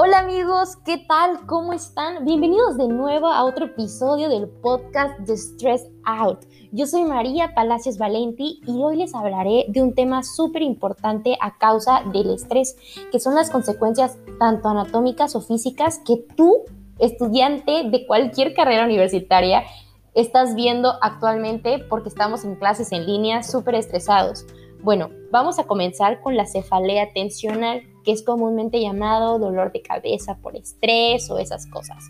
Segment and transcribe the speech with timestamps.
[0.00, 1.44] Hola amigos, ¿qué tal?
[1.46, 2.24] ¿Cómo están?
[2.24, 6.46] Bienvenidos de nuevo a otro episodio del podcast de Stress Out.
[6.70, 11.58] Yo soy María Palacios Valenti y hoy les hablaré de un tema súper importante a
[11.58, 12.76] causa del estrés,
[13.10, 16.62] que son las consecuencias tanto anatómicas o físicas que tú,
[17.00, 19.64] estudiante de cualquier carrera universitaria,
[20.14, 24.46] estás viendo actualmente porque estamos en clases en línea súper estresados.
[24.82, 30.38] Bueno, vamos a comenzar con la cefalea tensional, que es comúnmente llamado dolor de cabeza
[30.38, 32.04] por estrés o esas cosas.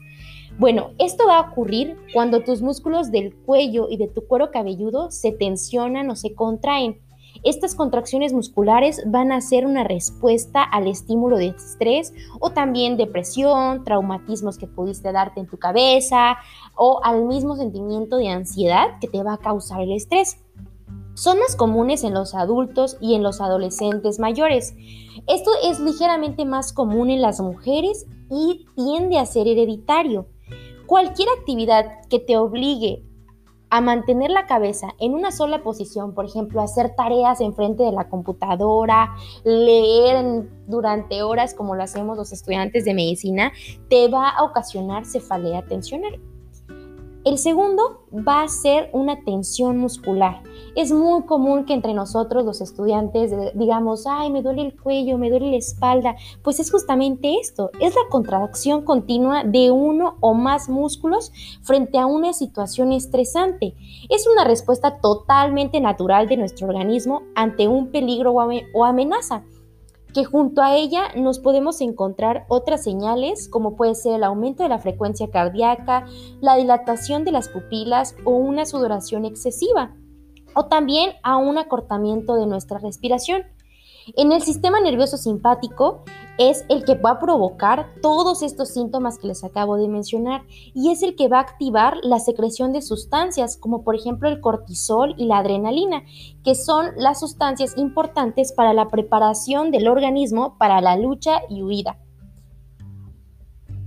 [0.59, 5.11] Bueno, esto va a ocurrir cuando tus músculos del cuello y de tu cuero cabelludo
[5.11, 7.01] se tensionan o se contraen.
[7.45, 13.85] Estas contracciones musculares van a ser una respuesta al estímulo de estrés o también depresión,
[13.85, 16.39] traumatismos que pudiste darte en tu cabeza
[16.75, 20.39] o al mismo sentimiento de ansiedad que te va a causar el estrés
[21.19, 24.77] son más comunes en los adultos y en los adolescentes mayores.
[25.27, 30.29] Esto es ligeramente más común en las mujeres y tiende a ser hereditario.
[30.87, 33.03] Cualquier actividad que te obligue
[33.69, 38.09] a mantener la cabeza en una sola posición, por ejemplo, hacer tareas enfrente de la
[38.09, 43.53] computadora, leer durante horas como lo hacemos los estudiantes de medicina,
[43.91, 46.21] te va a ocasionar cefalea tensional.
[47.29, 50.43] El segundo va a ser una tensión muscular.
[50.75, 55.29] Es muy común que entre nosotros los estudiantes digamos, ay, me duele el cuello, me
[55.29, 56.17] duele la espalda.
[56.43, 62.07] Pues es justamente esto, es la contracción continua de uno o más músculos frente a
[62.07, 63.75] una situación estresante.
[64.09, 69.45] Es una respuesta totalmente natural de nuestro organismo ante un peligro o amenaza
[70.13, 74.69] que junto a ella nos podemos encontrar otras señales como puede ser el aumento de
[74.69, 76.07] la frecuencia cardíaca,
[76.41, 79.95] la dilatación de las pupilas o una sudoración excesiva,
[80.55, 83.43] o también a un acortamiento de nuestra respiración.
[84.17, 86.03] En el sistema nervioso simpático
[86.39, 90.91] es el que va a provocar todos estos síntomas que les acabo de mencionar y
[90.91, 95.15] es el que va a activar la secreción de sustancias como por ejemplo el cortisol
[95.19, 96.05] y la adrenalina,
[96.45, 101.99] que son las sustancias importantes para la preparación del organismo para la lucha y huida.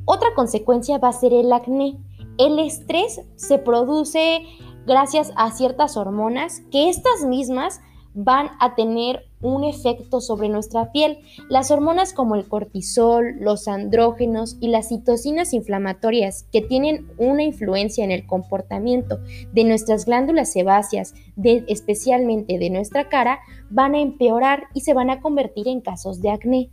[0.05, 1.97] Otra consecuencia va a ser el acné.
[2.37, 4.43] El estrés se produce
[4.85, 7.81] gracias a ciertas hormonas que estas mismas
[8.13, 11.19] van a tener un efecto sobre nuestra piel.
[11.49, 18.03] Las hormonas como el cortisol, los andrógenos y las citocinas inflamatorias que tienen una influencia
[18.03, 19.19] en el comportamiento
[19.53, 21.13] de nuestras glándulas sebáceas,
[21.67, 26.29] especialmente de nuestra cara, van a empeorar y se van a convertir en casos de
[26.29, 26.69] acné.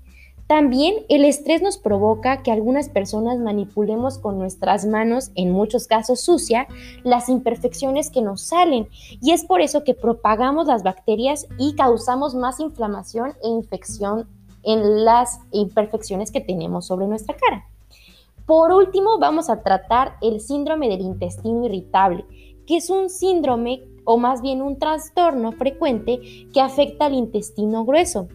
[0.48, 6.22] También el estrés nos provoca que algunas personas manipulemos con nuestras manos, en muchos casos
[6.22, 6.66] sucia,
[7.04, 8.88] las imperfecciones que nos salen
[9.20, 14.26] y es por eso que propagamos las bacterias y causamos más inflamación e infección
[14.62, 17.66] en las imperfecciones que tenemos sobre nuestra cara.
[18.47, 22.25] Por último, vamos a tratar el síndrome del intestino irritable,
[22.66, 26.20] que es un síndrome o más bien un trastorno frecuente
[26.54, 28.28] que afecta al intestino grueso.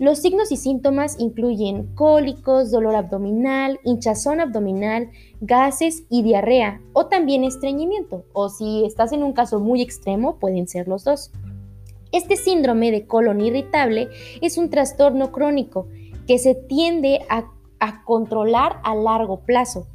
[0.00, 5.10] Los signos y síntomas incluyen cólicos, dolor abdominal, hinchazón abdominal,
[5.40, 10.66] gases y diarrea, o también estreñimiento, o si estás en un caso muy extremo, pueden
[10.66, 11.30] ser los dos.
[12.10, 14.08] Este síndrome de colon irritable
[14.40, 15.86] es un trastorno crónico
[16.26, 19.86] que se tiende a, a controlar a largo plazo.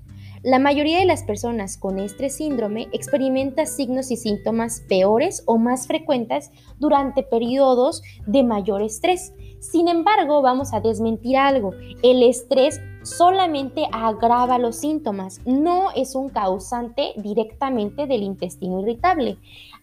[0.43, 5.87] La mayoría de las personas con este síndrome experimenta signos y síntomas peores o más
[5.87, 11.73] frecuentes durante periodos de mayor estrés sin embargo, vamos a desmentir algo.
[12.01, 19.37] El estrés solamente agrava los síntomas, no es un causante directamente del intestino irritable.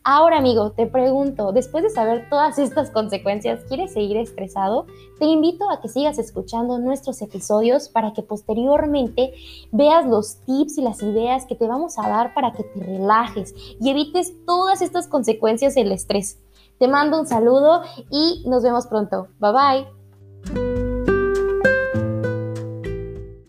[0.08, 4.86] Ahora, amigo, te pregunto, después de saber todas estas consecuencias, ¿quieres seguir estresado?
[5.18, 9.34] Te invito a que sigas escuchando nuestros episodios para que posteriormente
[9.72, 13.52] veas los tips y las ideas que te vamos a dar para que te relajes
[13.80, 16.38] y evites todas estas consecuencias del estrés.
[16.78, 19.28] Te mando un saludo y nos vemos pronto.
[19.38, 19.95] Bye bye.